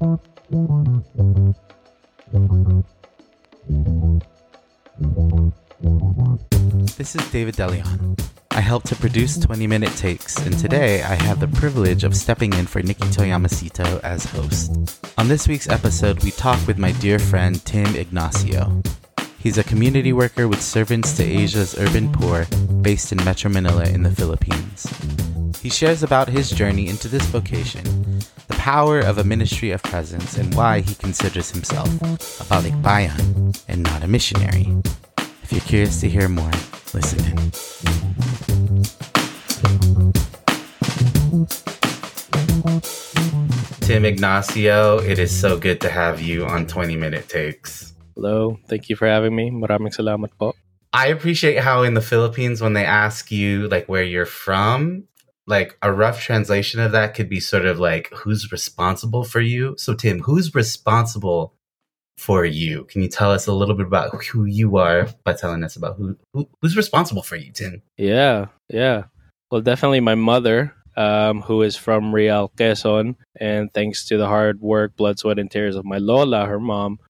[0.00, 0.08] This
[7.14, 8.16] is David de Leon.
[8.50, 12.54] I help to produce 20 Minute Takes, and today I have the privilege of stepping
[12.54, 14.72] in for Nikki Yamasito as host.
[15.18, 18.82] On this week's episode, we talk with my dear friend Tim Ignacio.
[19.38, 22.46] He's a community worker with Servants to Asia's Urban Poor
[22.80, 24.86] based in Metro Manila in the Philippines.
[25.60, 27.84] He shares about his journey into this vocation,
[28.60, 31.88] power of a ministry of presence, and why he considers himself
[32.44, 34.68] a balikbayan and not a missionary.
[35.42, 36.52] If you're curious to hear more,
[36.92, 37.40] listen in.
[43.80, 47.94] Tim Ignacio, it is so good to have you on 20 Minute Takes.
[48.14, 48.60] Hello.
[48.68, 49.48] Thank you for having me.
[49.48, 50.52] Maraming salamat po.
[50.92, 55.08] I appreciate how in the Philippines, when they ask you like where you're from,
[55.46, 59.74] like a rough translation of that could be sort of like who's responsible for you.
[59.78, 61.54] So Tim, who's responsible
[62.18, 62.84] for you?
[62.84, 65.96] Can you tell us a little bit about who you are by telling us about
[65.96, 67.82] who, who who's responsible for you, Tim?
[67.96, 69.04] Yeah, yeah.
[69.50, 74.60] Well, definitely my mother, um, who is from Real Quezon, and thanks to the hard
[74.60, 77.00] work, blood, sweat, and tears of my Lola, her mom,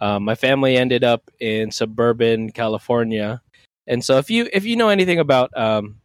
[0.00, 3.42] um, my family ended up in suburban California,
[3.86, 5.99] and so if you if you know anything about um,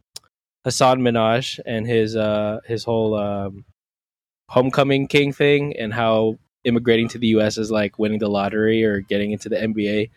[0.66, 3.64] Hasan Minhaj and his uh, his whole um,
[4.50, 7.58] homecoming king thing and how immigrating to the U.S.
[7.58, 10.10] is like winning the lottery or getting into the NBA,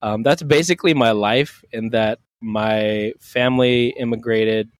[0.00, 1.62] um, that's basically my life.
[1.72, 4.70] In that my family immigrated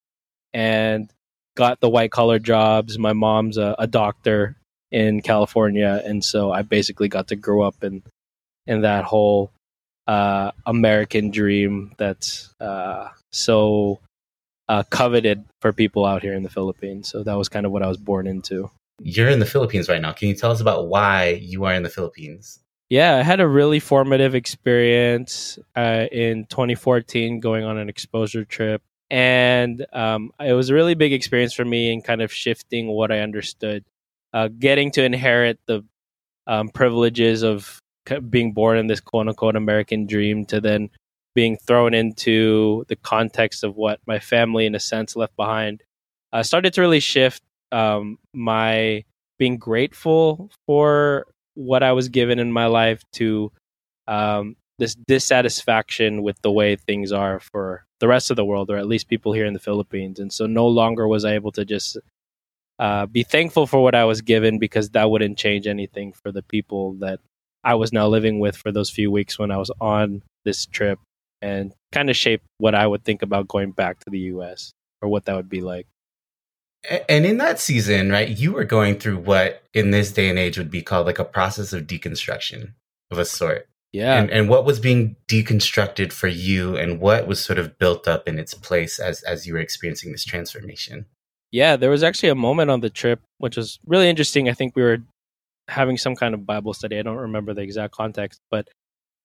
[0.54, 1.12] and
[1.56, 2.98] got the white collar jobs.
[2.98, 4.56] My mom's a, a doctor
[4.92, 8.02] in California, and so I basically got to grow up in
[8.66, 9.50] in that whole
[10.06, 13.98] uh, American dream that's uh, so
[14.68, 17.08] uh, coveted for people out here in the Philippines.
[17.08, 18.70] So that was kind of what I was born into.
[19.00, 20.12] You're in the Philippines right now.
[20.12, 22.60] Can you tell us about why you are in the Philippines?
[22.90, 28.82] Yeah, I had a really formative experience uh, in 2014 going on an exposure trip.
[29.10, 33.12] And um, it was a really big experience for me in kind of shifting what
[33.12, 33.84] I understood.
[34.32, 35.84] Uh, getting to inherit the
[36.46, 37.80] um, privileges of
[38.28, 40.90] being born in this quote unquote American dream to then
[41.38, 45.84] being thrown into the context of what my family, in a sense, left behind,
[46.32, 49.04] uh, started to really shift um, my
[49.38, 53.52] being grateful for what I was given in my life to
[54.08, 58.76] um, this dissatisfaction with the way things are for the rest of the world, or
[58.76, 60.18] at least people here in the Philippines.
[60.18, 61.98] And so no longer was I able to just
[62.80, 66.42] uh, be thankful for what I was given because that wouldn't change anything for the
[66.42, 67.20] people that
[67.62, 70.98] I was now living with for those few weeks when I was on this trip
[71.40, 75.08] and kind of shape what I would think about going back to the US or
[75.08, 75.86] what that would be like.
[77.08, 80.58] And in that season, right, you were going through what in this day and age
[80.58, 82.74] would be called like a process of deconstruction
[83.10, 83.68] of a sort.
[83.92, 84.20] Yeah.
[84.20, 88.28] And, and what was being deconstructed for you and what was sort of built up
[88.28, 91.06] in its place as, as you were experiencing this transformation?
[91.50, 94.48] Yeah, there was actually a moment on the trip which was really interesting.
[94.48, 94.98] I think we were
[95.68, 96.98] having some kind of Bible study.
[96.98, 98.68] I don't remember the exact context, but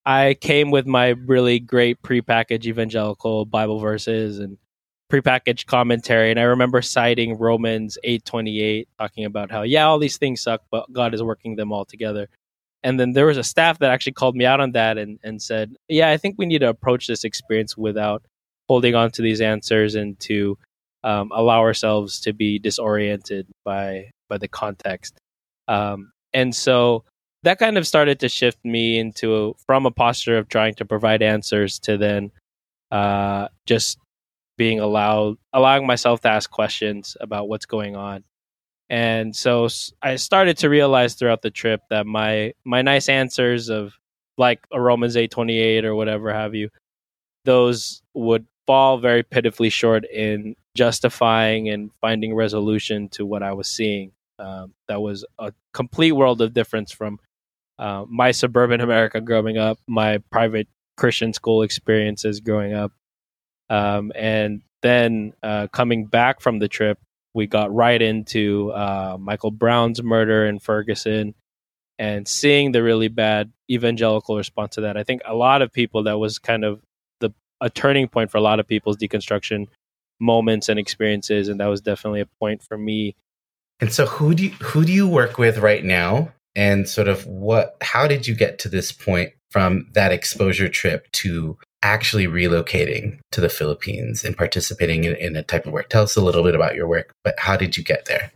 [0.06, 4.58] I came with my really great prepackaged evangelical Bible verses and
[5.12, 10.00] prepackaged commentary, and I remember citing Romans eight twenty eight, talking about how yeah, all
[10.00, 12.28] these things suck, but God is working them all together.
[12.84, 15.42] And then there was a staff that actually called me out on that and, and
[15.42, 18.24] said, yeah, I think we need to approach this experience without
[18.68, 20.58] holding on to these answers and to
[21.06, 25.18] um, allow ourselves to be disoriented by by the context.
[25.68, 27.06] Um, and so
[27.44, 30.86] that kind of started to shift me into a, from a posture of trying to
[30.86, 32.32] provide answers to then
[32.92, 33.98] uh, just
[34.58, 38.24] being allowed allowing myself to ask questions about what's going on.
[38.90, 39.68] And so
[40.02, 43.94] i started to realize throughout the trip that my my nice answers of
[44.38, 46.70] like a romans 828 or whatever have you
[47.46, 53.68] those would fall very pitifully short in justifying and finding resolution to what i was
[53.68, 54.12] seeing.
[54.40, 57.20] Um, that was a complete world of difference from
[57.80, 60.68] uh, my suburban America growing up, my private
[60.98, 62.92] Christian school experiences growing up,
[63.70, 67.00] um, and then uh, coming back from the trip,
[67.34, 71.34] we got right into uh, Michael Brown's murder in Ferguson,
[71.98, 74.98] and seeing the really bad evangelical response to that.
[74.98, 76.82] I think a lot of people that was kind of
[77.22, 77.32] the
[77.62, 79.68] a turning point for a lot of people's deconstruction
[80.20, 83.16] moments and experiences, and that was definitely a point for me.
[83.80, 87.26] And so who do you, who do you work with right now and sort of
[87.26, 93.20] what how did you get to this point from that exposure trip to actually relocating
[93.32, 95.90] to the Philippines and participating in, in a type of work?
[95.90, 98.32] Tell us a little bit about your work, but how did you get there?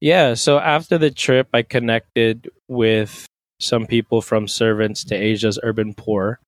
[0.00, 3.26] Yeah, so after the trip, I connected with
[3.60, 6.40] some people from Servants to Asia's Urban Poor,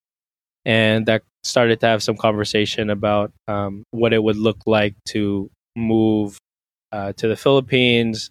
[0.65, 5.49] and that started to have some conversation about um, what it would look like to
[5.75, 6.37] move
[6.91, 8.29] uh, to the Philippines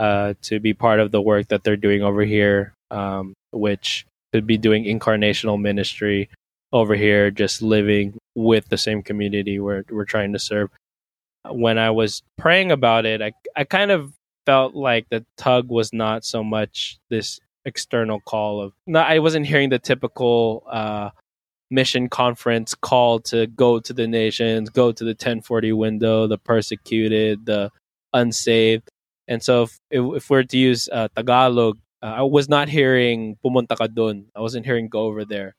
[0.00, 4.46] uh, to be part of the work that they're doing over here, um, which could
[4.46, 6.30] be doing incarnational ministry
[6.72, 10.70] over here, just living with the same community where we're trying to serve.
[11.50, 14.14] When I was praying about it, I, I kind of
[14.46, 19.44] felt like the tug was not so much this external call of not I wasn't
[19.44, 21.10] hearing the typical uh,
[21.70, 27.44] mission conference call to go to the nations, go to the 1040 window, the persecuted,
[27.44, 27.70] the
[28.14, 28.88] unsaved.
[29.30, 33.78] And so if, if we're to use uh, Tagalog, uh, I was not hearing pumunta
[33.78, 34.26] ka dun.
[34.34, 35.54] I wasn't hearing go over there.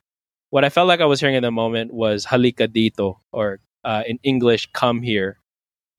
[0.50, 4.03] What I felt like I was hearing in the moment was halika dito, or uh,
[4.06, 5.38] in English, come here.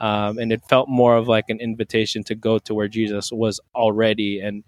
[0.01, 3.61] Um, and it felt more of like an invitation to go to where Jesus was
[3.75, 4.41] already.
[4.41, 4.65] And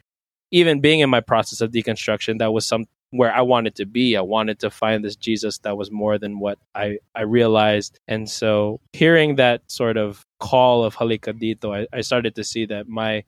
[0.50, 4.16] even being in my process of deconstruction, that was some where I wanted to be.
[4.16, 7.98] I wanted to find this Jesus that was more than what I, I realized.
[8.08, 12.66] And so hearing that sort of call of Halika Dito, I, I started to see
[12.66, 13.24] that my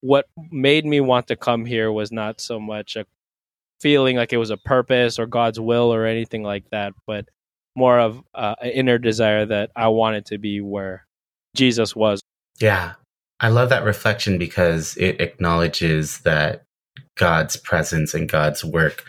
[0.00, 3.06] what made me want to come here was not so much a
[3.80, 7.28] feeling like it was a purpose or God's will or anything like that, but
[7.76, 11.06] more of uh, an inner desire that I wanted to be where
[11.54, 12.20] Jesus was.
[12.58, 12.94] Yeah.
[13.38, 16.64] I love that reflection because it acknowledges that
[17.16, 19.08] God's presence and God's work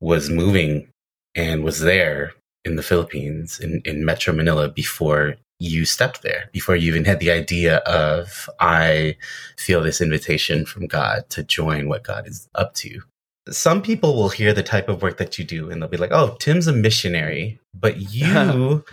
[0.00, 0.88] was moving
[1.34, 2.32] and was there
[2.64, 7.20] in the Philippines, in, in Metro Manila, before you stepped there, before you even had
[7.20, 9.16] the idea of, I
[9.56, 13.00] feel this invitation from God to join what God is up to.
[13.48, 16.12] Some people will hear the type of work that you do and they'll be like,
[16.12, 18.84] oh, Tim's a missionary, but you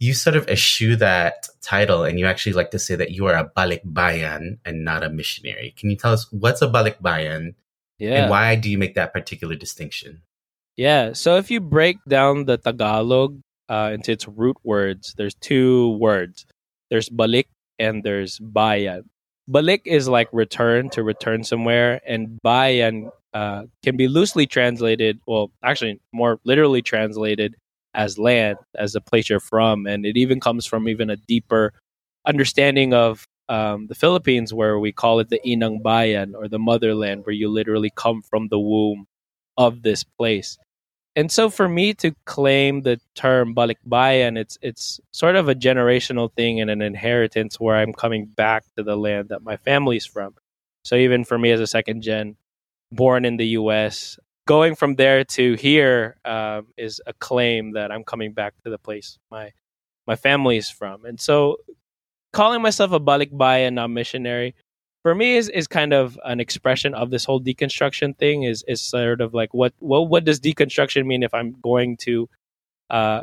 [0.00, 3.34] you sort of eschew that title and you actually like to say that you are
[3.34, 5.72] a balikbayan and not a missionary.
[5.78, 7.54] Can you tell us what's a balikbayan?
[7.98, 8.22] Yeah.
[8.22, 10.22] And why do you make that particular distinction?
[10.76, 11.12] Yeah.
[11.12, 16.46] So if you break down the Tagalog uh, into its root words, there's two words.
[16.90, 17.46] There's balik
[17.78, 19.08] and there's bayan.
[19.50, 25.50] Balik is like return to return somewhere, and bayan uh, can be loosely translated, well,
[25.62, 27.56] actually more literally translated
[27.94, 29.86] as land, as a place you're from.
[29.86, 31.72] And it even comes from even a deeper
[32.26, 37.26] understanding of um, the Philippines, where we call it the Inang Bayan or the motherland,
[37.26, 39.06] where you literally come from the womb
[39.58, 40.56] of this place.
[41.16, 46.32] And so for me to claim the term balikbayan, it's it's sort of a generational
[46.32, 50.34] thing and an inheritance where I'm coming back to the land that my family's from.
[50.84, 52.36] So even for me as a second gen,
[52.90, 58.04] born in the U.S., going from there to here um, is a claim that I'm
[58.04, 59.52] coming back to the place my
[60.06, 61.04] my family is from.
[61.04, 61.58] And so
[62.32, 64.54] calling myself a balikbayan, not missionary,
[65.04, 68.80] for me is, is kind of an expression of this whole deconstruction thing is is
[68.80, 72.28] sort of like what what what does deconstruction mean if I'm going to
[72.90, 73.22] uh,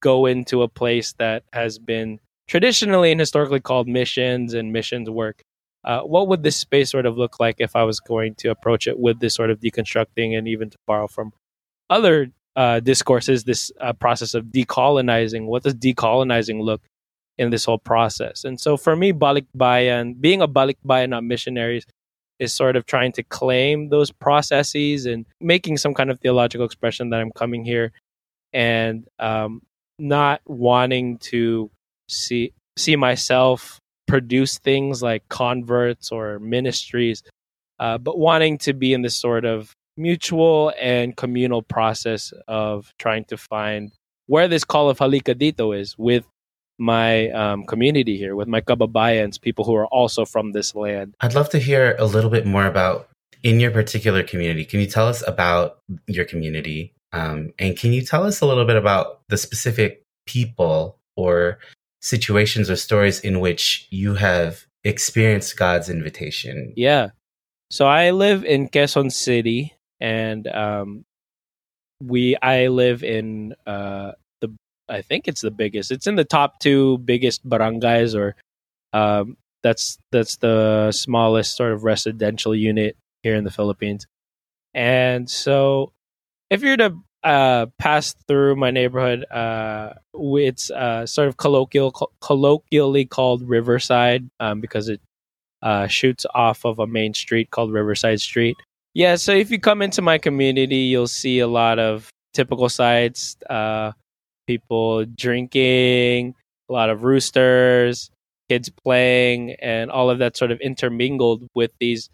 [0.00, 5.42] go into a place that has been traditionally and historically called missions and missions work
[5.84, 8.86] uh, what would this space sort of look like if I was going to approach
[8.86, 11.32] it with this sort of deconstructing and even to borrow from
[11.90, 15.46] other uh, discourses, this uh, process of decolonizing?
[15.46, 16.82] What does decolonizing look
[17.38, 18.44] in this whole process?
[18.44, 21.86] And so for me, Balikbayan, being a Balikbayan, not missionaries,
[22.38, 27.10] is sort of trying to claim those processes and making some kind of theological expression
[27.10, 27.92] that I'm coming here
[28.52, 29.62] and um,
[29.98, 31.70] not wanting to
[32.08, 37.22] see see myself produce things like converts or ministries,
[37.78, 43.24] uh, but wanting to be in this sort of mutual and communal process of trying
[43.24, 43.92] to find
[44.26, 46.24] where this call of Halika Dito is with
[46.78, 51.14] my um, community here, with my kababayans, people who are also from this land.
[51.20, 53.08] I'd love to hear a little bit more about
[53.42, 54.64] in your particular community.
[54.64, 56.94] Can you tell us about your community?
[57.12, 61.58] Um, and can you tell us a little bit about the specific people or
[62.00, 66.72] situations or stories in which you have experienced God's invitation?
[66.76, 67.10] Yeah.
[67.70, 71.04] So I live in Quezon City, and um,
[72.02, 74.12] we I live in uh,
[74.88, 75.90] I think it's the biggest.
[75.90, 78.36] It's in the top two biggest barangays, or
[78.92, 84.06] um, that's that's the smallest sort of residential unit here in the Philippines.
[84.74, 85.92] And so,
[86.50, 89.24] if you're to uh, passed through my neighborhood.
[89.30, 95.00] Uh, it's uh, sort of colloquial, co- colloquially called Riverside um, because it
[95.62, 98.56] uh, shoots off of a main street called Riverside Street.
[98.94, 103.36] Yeah, so if you come into my community, you'll see a lot of typical sites.
[103.48, 103.92] uh,
[104.46, 106.34] people drinking,
[106.68, 108.10] a lot of roosters,
[108.48, 112.10] kids playing and all of that sort of intermingled with these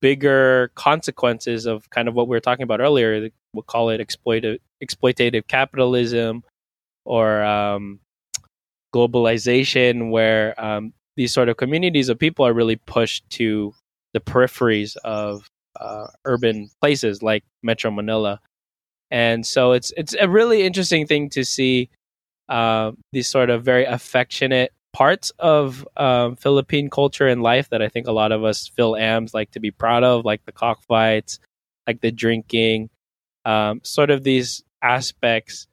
[0.00, 3.28] bigger consequences of kind of what we were talking about earlier.
[3.52, 6.44] We'll call it exploitative, capitalism
[7.04, 8.00] or um,
[8.94, 13.74] globalization, where um, these sort of communities of people are really pushed to
[14.12, 15.48] the peripheries of
[15.78, 18.40] uh, urban places like Metro Manila.
[19.10, 21.90] And so it's it's a really interesting thing to see
[22.48, 27.88] uh, these sort of very affectionate parts of um, Philippine culture and life that I
[27.88, 31.38] think a lot of us Phil-Ams like to be proud of, like the cockfights,
[31.86, 32.90] like the drinking.
[33.44, 35.66] Um, sort of these aspects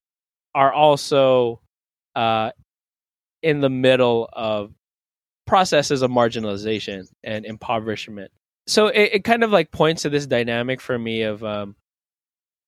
[0.56, 1.62] are also
[2.16, 2.52] uh,
[3.44, 4.72] in the middle of
[5.46, 8.32] processes of marginalization and impoverishment.
[8.68, 11.76] So it, it kind of like points to this dynamic for me of um,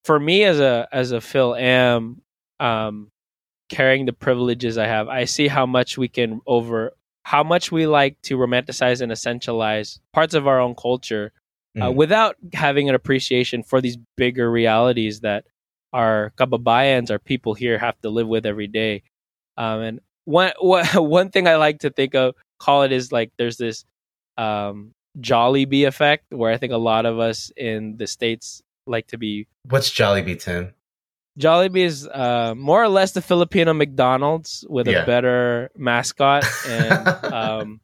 [0.04, 2.22] for me as a as a Phil-Am,
[2.60, 3.12] um,
[3.70, 7.86] carrying the privileges I have, I see how much we can over how much we
[7.86, 11.32] like to romanticize and essentialize parts of our own culture
[11.78, 11.96] uh, mm.
[11.96, 15.46] without having an appreciation for these bigger realities that
[15.94, 19.04] our kababayans, our people here, have to live with every day.
[19.58, 23.58] Um, and one, one thing I like to think of, call it is like there's
[23.58, 23.86] this
[24.38, 29.18] um, Jollibee effect where I think a lot of us in the states like to
[29.18, 29.48] be.
[29.64, 30.74] What's Jollibee, Tim?
[31.40, 35.04] Jollibee is uh, more or less the Filipino McDonald's with yeah.
[35.04, 37.82] a better mascot, and um,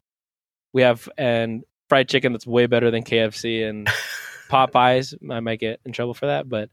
[0.74, 3.88] we have and fried chicken that's way better than KFC and
[4.50, 5.14] Popeyes.
[5.32, 6.70] I might get in trouble for that, but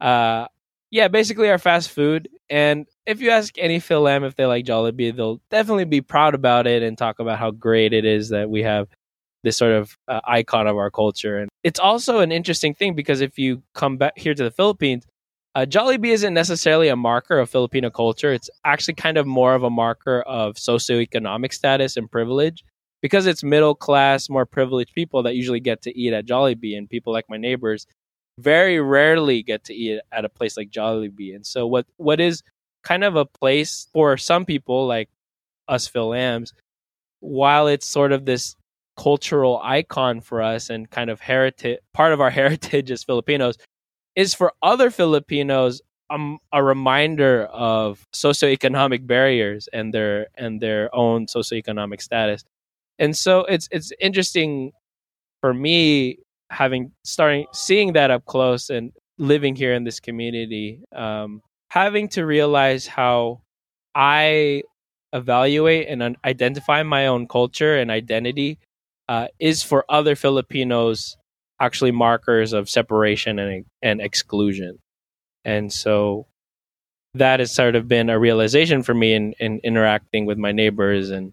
[0.00, 0.48] uh,
[0.90, 2.28] yeah, basically our fast food.
[2.48, 6.66] And if you ask any Phil-Am if they like Jollibee, they'll definitely be proud about
[6.66, 8.88] it and talk about how great it is that we have
[9.46, 11.38] this sort of uh, icon of our culture.
[11.38, 15.06] And it's also an interesting thing because if you come back here to the Philippines,
[15.54, 18.32] uh, Jollibee isn't necessarily a marker of Filipino culture.
[18.32, 22.64] It's actually kind of more of a marker of socioeconomic status and privilege
[23.02, 26.90] because it's middle class, more privileged people that usually get to eat at Jollibee, and
[26.90, 27.86] people like my neighbors
[28.40, 31.36] very rarely get to eat at a place like Jollibee.
[31.36, 32.42] And so, what what is
[32.82, 35.08] kind of a place for some people like
[35.68, 36.52] us Phil-Ams,
[37.20, 38.56] while it's sort of this
[38.96, 43.56] cultural icon for us and kind of heritage part of our heritage as Filipinos
[44.14, 51.26] is for other Filipinos um, a reminder of socioeconomic barriers and their and their own
[51.26, 52.44] socioeconomic status.
[52.98, 54.72] And so it's it's interesting
[55.40, 56.18] for me
[56.50, 62.24] having starting seeing that up close and living here in this community, um, having to
[62.24, 63.42] realize how
[63.94, 64.62] I
[65.12, 68.58] evaluate and identify my own culture and identity
[69.08, 71.16] uh, is for other Filipinos
[71.60, 74.78] actually markers of separation and and exclusion.
[75.44, 76.26] And so
[77.14, 81.10] that has sort of been a realization for me in, in interacting with my neighbors
[81.10, 81.32] and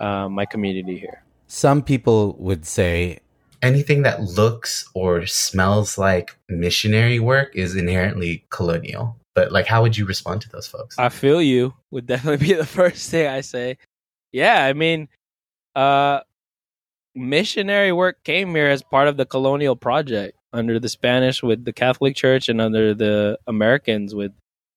[0.00, 1.22] uh, my community here.
[1.46, 3.20] Some people would say
[3.62, 9.16] anything that looks or smells like missionary work is inherently colonial.
[9.34, 10.98] But like, how would you respond to those folks?
[10.98, 13.78] I feel you would definitely be the first thing I say.
[14.32, 15.08] Yeah, I mean,
[15.74, 16.20] uh,
[17.18, 21.72] missionary work came here as part of the colonial project under the Spanish with the
[21.72, 24.32] Catholic Church and under the Americans with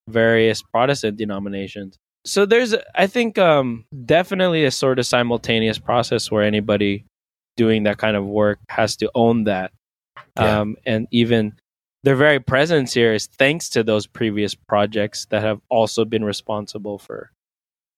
[0.09, 1.97] various Protestant denominations.
[2.25, 7.05] So there's, I think, um, definitely a sort of simultaneous process where anybody
[7.57, 9.71] doing that kind of work has to own that.
[10.37, 10.59] Yeah.
[10.59, 11.53] Um, and even
[12.03, 16.97] their very presence here is thanks to those previous projects that have also been responsible
[16.97, 17.31] for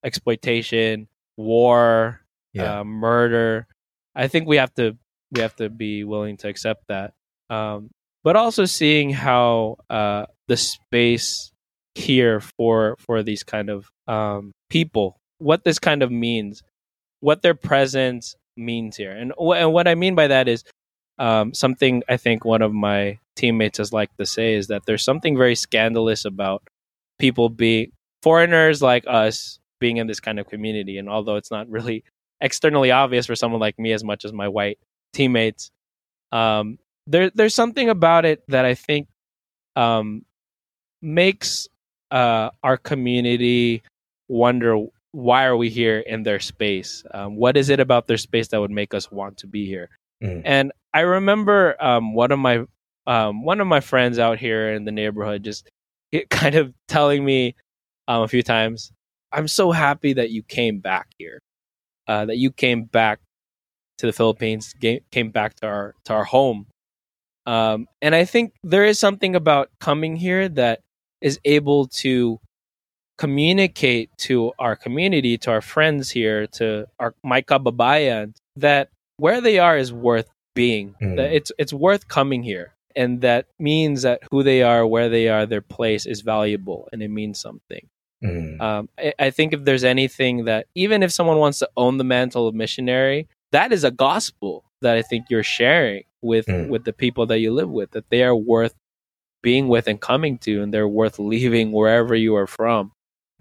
[0.03, 1.07] exploitation,
[1.37, 2.21] war,
[2.53, 2.79] yeah.
[2.79, 3.67] uh, murder,
[4.15, 4.97] I think we have to
[5.31, 7.13] we have to be willing to accept that.
[7.49, 7.89] Um,
[8.23, 11.51] but also seeing how uh, the space
[11.95, 16.63] here for for these kind of um, people, what this kind of means,
[17.19, 20.63] what their presence means here, and, wh- and what I mean by that is
[21.19, 25.03] um, something I think one of my teammates has liked to say is that there's
[25.03, 26.63] something very scandalous about
[27.19, 27.91] people being
[28.21, 32.03] foreigners like us being in this kind of community, and although it's not really
[32.41, 34.79] externally obvious for someone like me as much as my white
[35.13, 35.71] teammates.
[36.31, 39.07] Um, there, there's something about it that I think
[39.75, 40.25] um,
[41.01, 41.67] makes
[42.11, 43.83] uh, our community
[44.27, 47.03] wonder why are we here in their space?
[47.13, 49.89] Um, what is it about their space that would make us want to be here?
[50.23, 50.41] Mm.
[50.43, 52.65] And I remember um, one of my
[53.05, 55.69] um, one of my friends out here in the neighborhood just
[56.29, 57.55] kind of telling me
[58.07, 58.91] um, a few times,
[59.31, 61.39] "I'm so happy that you came back here."
[62.07, 63.19] Uh, that you came back
[63.97, 64.73] to the Philippines,
[65.11, 66.67] came back to our to our home.
[67.45, 70.79] Um, and I think there is something about coming here that
[71.21, 72.39] is able to
[73.17, 79.59] communicate to our community, to our friends here, to our my kababayan, that where they
[79.59, 80.95] are is worth being.
[81.01, 81.17] Mm.
[81.17, 85.27] That it's it's worth coming here, and that means that who they are, where they
[85.29, 87.87] are, their place is valuable, and it means something.
[88.23, 88.61] Mm.
[88.61, 92.03] Um, I, I think if there's anything that, even if someone wants to own the
[92.03, 96.69] mantle of missionary, that is a gospel that I think you're sharing with Mm.
[96.69, 97.91] with the people that you live with.
[97.91, 98.73] That they are worth
[99.41, 102.91] being with and coming to, and they're worth leaving wherever you are from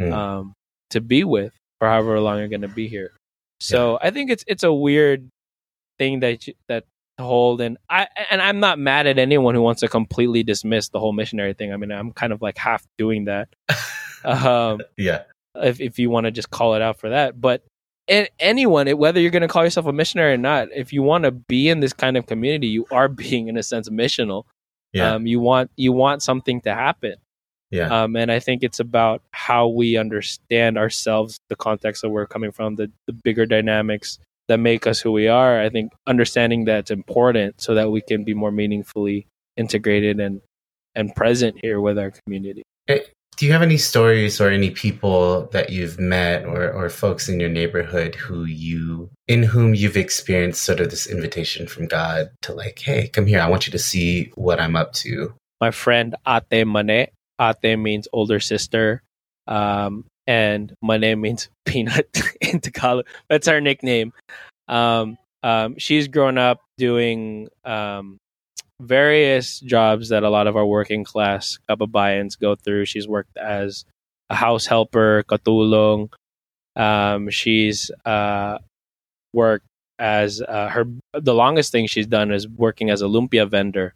[0.00, 0.12] Mm.
[0.12, 0.54] um,
[0.90, 3.12] to be with for however long you're going to be here.
[3.60, 5.28] So I think it's it's a weird
[5.98, 6.84] thing that you, that
[7.18, 10.88] to hold, and I and I'm not mad at anyone who wants to completely dismiss
[10.88, 11.72] the whole missionary thing.
[11.72, 13.48] I mean, I'm kind of like half doing that.
[14.24, 15.22] um, yeah.
[15.56, 17.40] if if you want to just call it out for that.
[17.40, 17.62] But
[18.08, 21.24] and anyone, whether you're going to call yourself a missionary or not, if you want
[21.24, 24.44] to be in this kind of community, you are being in a sense missional.
[24.92, 25.14] Yeah.
[25.14, 27.14] Um, you want you want something to happen.
[27.70, 28.02] yeah.
[28.02, 32.52] Um, and I think it's about how we understand ourselves, the context that we're coming
[32.52, 35.60] from, the, the bigger dynamics that make us who we are.
[35.60, 39.26] I think understanding that's important so that we can be more meaningfully
[39.56, 40.42] integrated and
[40.94, 42.62] and present here with our community.
[43.42, 47.40] Do you have any stories or any people that you've met or, or folks in
[47.40, 52.54] your neighborhood who you in whom you've experienced sort of this invitation from God to
[52.54, 55.34] like, hey, come here, I want you to see what I'm up to.
[55.60, 57.08] my friend Ate Mane.
[57.40, 59.02] Ate means older sister,
[59.48, 63.06] um, and Mane means peanut in Tagalog.
[63.28, 64.12] That's our nickname.
[64.68, 68.18] Um, um, she's grown up doing um,
[68.82, 72.86] various jobs that a lot of our working class kababayans go through.
[72.86, 73.84] She's worked as
[74.28, 76.10] a house helper, katulong.
[76.74, 78.58] Um, she's uh,
[79.32, 79.66] worked
[79.98, 80.86] as uh, her.
[81.12, 83.94] The longest thing she's done is working as a lumpia vendor.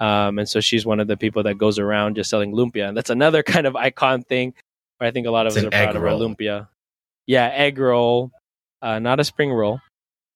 [0.00, 2.88] Um, and so she's one of the people that goes around just selling lumpia.
[2.88, 4.54] And that's another kind of icon thing
[4.98, 6.68] where I think a lot of It's us are proud egg of our lumpia.
[7.26, 8.32] Yeah, egg roll,
[8.82, 9.80] uh, not a spring roll.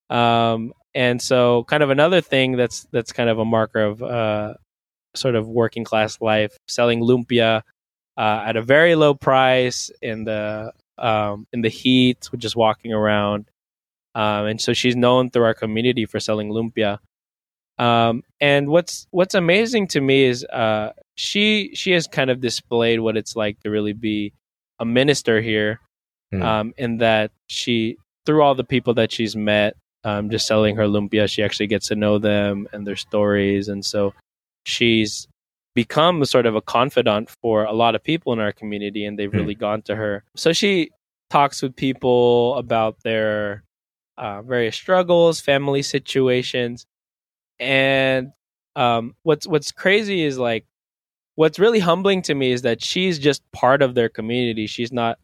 [0.08, 4.54] Um, and so kind of another thing that's that's kind of a marker of uh,
[5.14, 7.60] sort of working class life, selling lumpia
[8.16, 13.44] uh, at a very low price in the um, in the heat, just walking around.
[14.14, 16.98] Um, and so she's known through our community for selling lumpia.
[17.78, 23.00] Um, and what's what's amazing to me is uh, she she has kind of displayed
[23.00, 24.32] what it's like to really be
[24.78, 25.78] a minister here,
[26.42, 30.84] um, in that she through all the people that she's met, um, just selling her
[30.86, 34.14] lumpia, she actually gets to know them and their stories, and so
[34.64, 35.26] she's
[35.74, 39.30] become sort of a confidant for a lot of people in our community, and they've
[39.30, 39.36] Hmm.
[39.38, 40.24] really gone to her.
[40.36, 40.90] So she
[41.30, 43.64] talks with people about their
[44.16, 46.86] uh, various struggles, family situations,
[47.58, 48.32] and
[48.76, 50.64] um, what's what's crazy is like
[51.34, 54.66] what's really humbling to me is that she's just part of their community.
[54.66, 55.18] She's not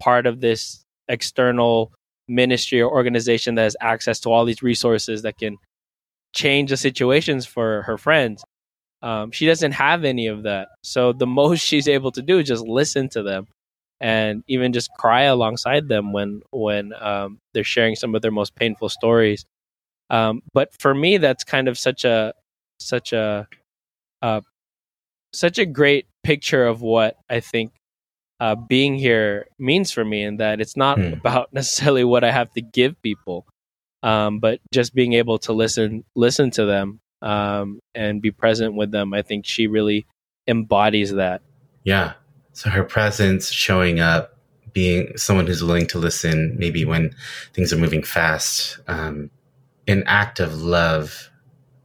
[0.00, 1.92] part of this external
[2.28, 5.56] ministry or organization that has access to all these resources that can
[6.34, 8.44] change the situations for her friends.
[9.00, 10.68] Um, she doesn't have any of that.
[10.82, 13.46] So the most she's able to do is just listen to them
[14.00, 18.54] and even just cry alongside them when when um, they're sharing some of their most
[18.54, 19.44] painful stories.
[20.10, 22.32] Um, but for me, that's kind of such a
[22.78, 23.48] such a
[24.22, 24.40] uh,
[25.32, 27.72] such a great picture of what I think
[28.40, 31.14] uh, being here means for me, and that it's not Hmm.
[31.14, 33.46] about necessarily what I have to give people,
[34.02, 38.90] um, but just being able to listen listen to them um, and be present with
[38.92, 39.12] them.
[39.14, 40.06] I think she really
[40.46, 41.42] embodies that.
[41.84, 42.14] Yeah.
[42.52, 44.36] So her presence, showing up,
[44.72, 47.14] being someone who's willing to listen, maybe when
[47.54, 49.30] things are moving fast, um,
[49.86, 51.30] an act of love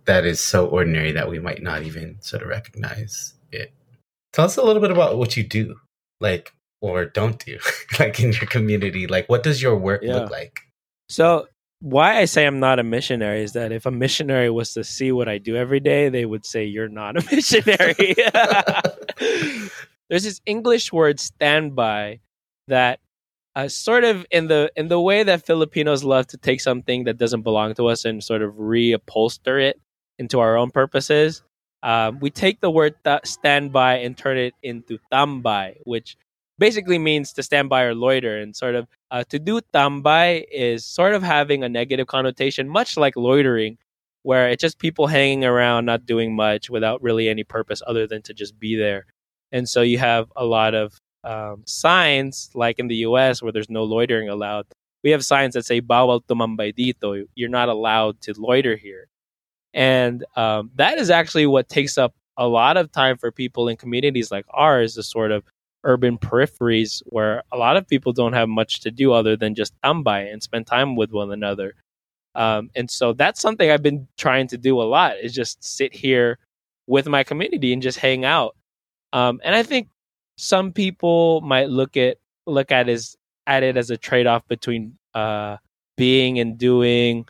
[0.06, 3.72] that is so ordinary that we might not even sort of recognize it.
[4.34, 5.76] Tell us a little bit about what you do,
[6.24, 7.60] like, or don't do,
[8.00, 9.06] like in your community.
[9.06, 10.16] Like, what does your work Yeah.
[10.16, 10.62] look like?
[11.10, 11.48] So
[11.82, 15.12] why I say I'm not a missionary is that if a missionary was to see
[15.12, 18.16] what I do every day, they would say you're not a missionary.
[20.10, 22.20] There's this English word standby
[22.68, 23.00] that
[23.56, 27.18] uh, sort of in the in the way that Filipinos love to take something that
[27.18, 29.80] doesn't belong to us and sort of reupholster it
[30.18, 31.44] into our own purposes.
[31.84, 36.18] Um, we take the word ta- standby and turn it into tambay, which
[36.58, 38.38] basically means to stand by or loiter.
[38.40, 42.98] And sort of uh, to do tambay is sort of having a negative connotation, much
[42.98, 43.78] like loitering,
[44.24, 48.22] where it's just people hanging around, not doing much without really any purpose other than
[48.24, 49.06] to just be there.
[49.52, 53.70] And so you have a lot of um, signs, like in the US, where there's
[53.70, 54.66] no loitering allowed.
[55.04, 59.08] We have signs that say "Bawal tumambay dito." You're not allowed to loiter here,
[59.74, 63.78] and um, that is actually what takes up a lot of time for people in
[63.78, 65.44] communities like ours the sort of
[65.84, 69.74] urban peripheries where a lot of people don't have much to do other than just
[69.84, 71.74] tambay and spend time with one another.
[72.36, 75.94] Um, and so that's something I've been trying to do a lot is just sit
[75.94, 76.40] here
[76.88, 78.56] with my community and just hang out.
[79.12, 79.90] Um, and I think
[80.38, 84.98] some people might look at look at as at it as a trade off between
[85.14, 85.58] uh,
[85.96, 87.26] being and doing.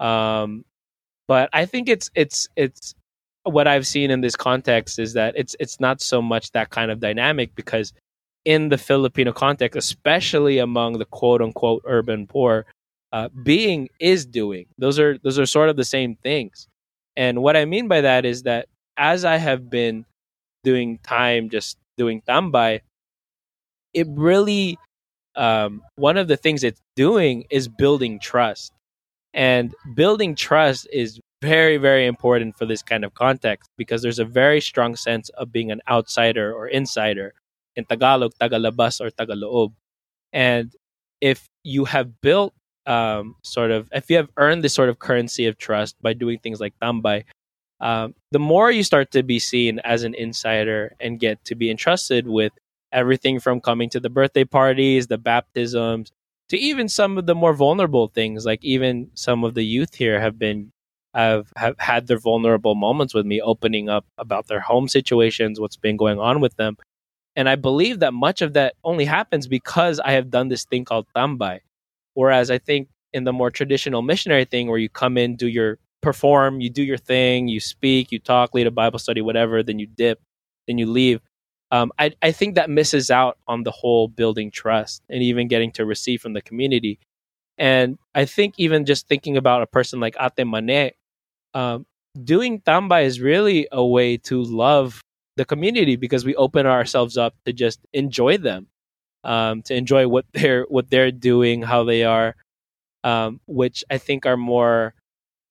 [0.00, 0.64] Um,
[1.28, 2.94] but I think it's it's it's
[3.44, 6.90] what I've seen in this context is that it's it's not so much that kind
[6.90, 7.92] of dynamic because
[8.44, 12.66] in the Filipino context, especially among the quote unquote urban poor,
[13.12, 14.66] uh, being is doing.
[14.78, 16.68] Those are those are sort of the same things.
[17.16, 20.04] And what I mean by that is that as I have been
[20.64, 22.80] doing time just doing tambay,
[23.94, 24.78] it really
[25.36, 28.72] um, one of the things it's doing is building trust.
[29.34, 34.24] And building trust is very, very important for this kind of context because there's a
[34.24, 37.34] very strong sense of being an outsider or insider
[37.74, 39.72] in Tagalog, Tagalabas or Tagaloob.
[40.32, 40.72] And
[41.20, 42.54] if you have built
[42.86, 46.38] um, sort of if you have earned this sort of currency of trust by doing
[46.38, 47.24] things like tambay,
[47.80, 51.70] um, the more you start to be seen as an insider and get to be
[51.70, 52.52] entrusted with
[52.92, 56.12] everything from coming to the birthday parties, the baptisms,
[56.52, 58.44] to even some of the more vulnerable things.
[58.44, 60.70] Like even some of the youth here have been
[61.14, 65.78] have have had their vulnerable moments with me, opening up about their home situations, what's
[65.78, 66.76] been going on with them.
[67.36, 70.84] And I believe that much of that only happens because I have done this thing
[70.84, 71.60] called tambay.
[72.12, 75.78] Whereas I think in the more traditional missionary thing where you come in, do your
[76.02, 79.78] perform, you do your thing, you speak, you talk, lead a Bible study, whatever, then
[79.78, 80.20] you dip,
[80.66, 81.22] then you leave.
[81.72, 85.72] Um, I, I think that misses out on the whole building trust and even getting
[85.72, 87.00] to receive from the community.
[87.58, 90.92] And I think even just thinking about a person like Ate Mane,
[91.54, 91.86] um,
[92.22, 95.00] doing tambay is really a way to love
[95.36, 98.68] the community because we open ourselves up to just enjoy them
[99.24, 102.34] um, to enjoy what they're what they're doing, how they are,
[103.04, 104.94] um, which I think are more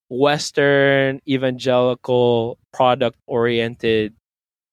[0.10, 4.14] Western evangelical product oriented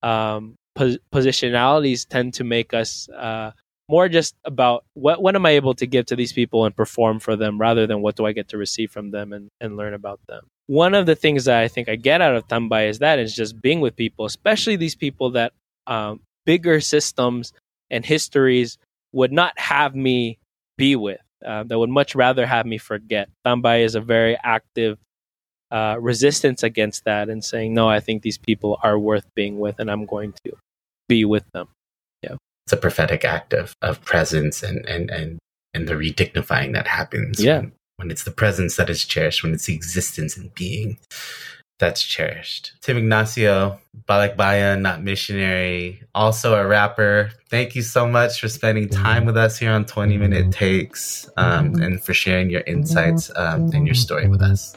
[0.02, 3.50] um, pos- positionalities tend to make us uh,
[3.88, 7.36] more just about what am I able to give to these people and perform for
[7.36, 10.20] them rather than what do I get to receive from them and, and learn about
[10.28, 10.46] them.
[10.66, 13.34] One of the things that I think I get out of Tambay is that is
[13.34, 15.52] just being with people, especially these people that
[15.86, 17.52] um, bigger systems
[17.90, 18.78] and histories
[19.12, 20.38] would not have me
[20.76, 21.20] be with.
[21.44, 23.30] Uh, that would much rather have me forget.
[23.46, 24.98] Tambay is a very active
[25.70, 29.78] uh, resistance against that and saying, no, I think these people are worth being with
[29.78, 30.56] and I'm going to
[31.08, 31.68] be with them.
[32.22, 32.36] Yeah.
[32.66, 35.38] It's a prophetic act of, of presence and, and, and,
[35.74, 37.42] and the redignifying that happens.
[37.42, 37.60] Yeah.
[37.60, 40.98] When, when it's the presence that is cherished, when it's the existence and being
[41.78, 42.72] that's cherished.
[42.80, 47.30] Tim Ignacio, Balikbayan, not missionary, also a rapper.
[47.50, 49.02] Thank you so much for spending mm-hmm.
[49.02, 50.22] time with us here on 20 mm-hmm.
[50.22, 51.82] Minute Takes um, mm-hmm.
[51.82, 54.76] and for sharing your insights um, and your story with us.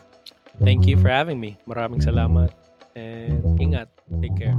[0.64, 1.58] Thank you for having me.
[1.68, 2.54] Maraming salamat
[2.96, 3.90] and ingat.
[4.22, 4.54] Take care.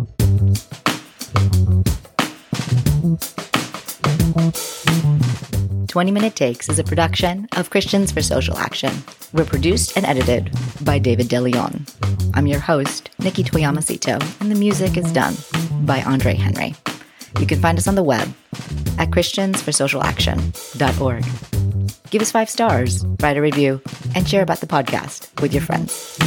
[5.93, 8.91] 20 Minute Takes is a production of Christians for Social Action.
[9.35, 10.51] We're produced and edited
[10.83, 11.85] by David de Leon.
[12.33, 15.37] I'm your host, Nikki Toyama-Tsang, and the music is done
[15.85, 16.75] by Andre Henry.
[17.39, 18.33] You can find us on the web
[18.99, 21.25] at christiansforsocialaction.org.
[22.11, 23.83] Give us five stars, write a review,
[24.15, 26.19] and share about the podcast with your friends.